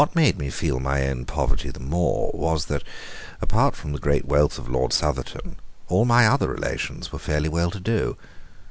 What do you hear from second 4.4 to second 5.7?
of Lord Southerton,